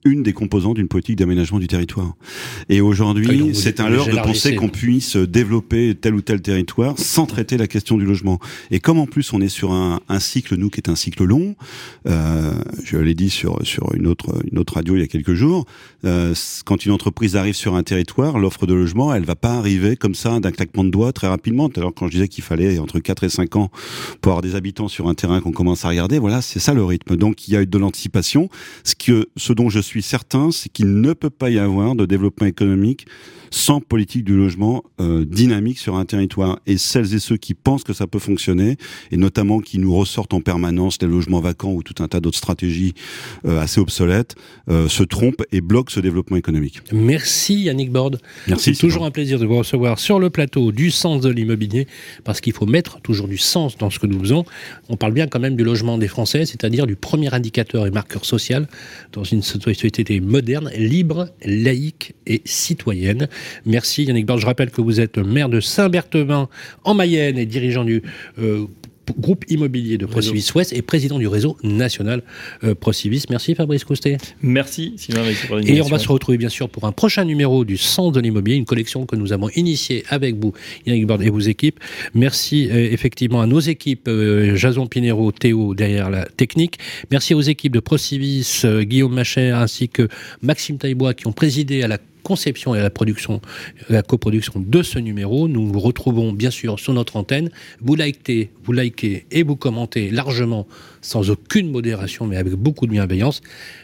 [0.05, 2.15] une des composantes d'une politique d'aménagement du territoire.
[2.69, 7.25] Et aujourd'hui, c'est un leurre de penser qu'on puisse développer tel ou tel territoire sans
[7.25, 8.39] traiter la question du logement.
[8.71, 11.23] Et comme en plus on est sur un, un cycle, nous, qui est un cycle
[11.23, 11.55] long,
[12.07, 15.33] euh, je l'ai dit sur, sur une, autre, une autre radio il y a quelques
[15.33, 15.65] jours,
[16.05, 16.33] euh,
[16.65, 20.15] quand une entreprise arrive sur un territoire, l'offre de logement, elle va pas arriver comme
[20.15, 21.69] ça d'un claquement de doigts très rapidement.
[21.75, 23.71] Alors quand je disais qu'il fallait entre 4 et 5 ans
[24.21, 26.83] pour avoir des habitants sur un terrain qu'on commence à regarder, voilà, c'est ça le
[26.83, 27.15] rythme.
[27.15, 28.49] Donc il y a eu de l'anticipation.
[28.83, 32.05] Ce, que, ce dont je suis certain, c'est qu'il ne peut pas y avoir de
[32.05, 33.05] développement économique
[33.53, 36.59] sans politique du logement euh, dynamique sur un territoire.
[36.65, 38.77] Et celles et ceux qui pensent que ça peut fonctionner,
[39.11, 42.39] et notamment qui nous ressortent en permanence les logements vacants ou tout un tas d'autres
[42.39, 42.95] stratégies
[43.45, 44.35] euh, assez obsolètes,
[44.69, 46.81] euh, se trompent et bloquent ce développement économique.
[46.91, 48.19] Merci Yannick Borde.
[48.47, 48.73] Merci.
[48.73, 51.87] C'est toujours un plaisir de vous recevoir sur le plateau du sens de l'immobilier,
[52.23, 54.45] parce qu'il faut mettre toujours du sens dans ce que nous faisons.
[54.89, 58.25] On parle bien quand même du logement des Français, c'est-à-dire du premier indicateur et marqueur
[58.25, 58.67] social
[59.11, 59.43] dans une
[59.83, 63.27] société moderne, libre, laïque et citoyenne.
[63.65, 64.39] Merci Yannick Borde.
[64.39, 66.47] Je rappelle que vous êtes maire de Saint-Berthevin
[66.85, 68.01] en Mayenne et dirigeant du
[68.39, 68.65] euh,
[69.17, 72.23] groupe immobilier de Procivis Ouest et président du réseau national
[72.63, 73.25] euh, Procivis.
[73.29, 74.17] Merci Fabrice Coustet.
[74.41, 75.23] Merci Sylvain.
[75.65, 78.57] Et on va se retrouver bien sûr pour un prochain numéro du Centre de l'immobilier,
[78.57, 80.53] une collection que nous avons initiée avec vous,
[80.85, 81.79] Yannick Borde et vos équipes.
[82.13, 86.77] Merci euh, effectivement à nos équipes, euh, Jason Pinero, Théo derrière la technique.
[87.11, 90.07] Merci aux équipes de Procivis, euh, Guillaume Machet ainsi que
[90.41, 93.41] Maxime Taillebois qui ont présidé à la conception et la production,
[93.89, 95.47] la coproduction de ce numéro.
[95.47, 97.51] Nous vous retrouvons bien sûr sur notre antenne.
[97.81, 100.67] Vous likez, vous likez et vous commentez largement,
[101.01, 103.41] sans aucune modération, mais avec beaucoup de bienveillance.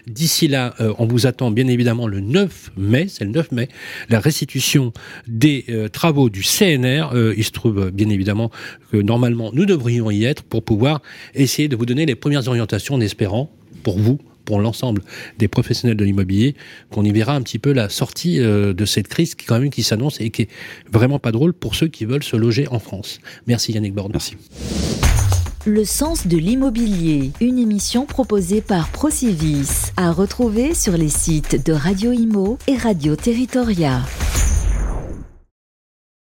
[0.07, 3.69] D'ici là, euh, on vous attend bien évidemment le 9 mai, c'est le 9 mai,
[4.09, 4.93] la restitution
[5.27, 7.11] des euh, travaux du CNR.
[7.13, 8.51] Euh, il se trouve bien évidemment
[8.91, 11.01] que normalement nous devrions y être pour pouvoir
[11.35, 13.51] essayer de vous donner les premières orientations en espérant
[13.83, 15.03] pour vous pour l'ensemble
[15.37, 16.55] des professionnels de l'immobilier,
[16.89, 19.69] qu'on y verra un petit peu la sortie euh, de cette crise qui quand même
[19.69, 20.49] qui s'annonce et qui est
[20.91, 23.19] vraiment pas drôle pour ceux qui veulent se loger en France.
[23.45, 24.11] Merci Yannick Borde.
[24.11, 24.37] Merci.
[25.67, 31.73] Le sens de l'immobilier, une émission proposée par Procivis, à retrouver sur les sites de
[31.73, 34.01] Radio Imo et Radio Territoria.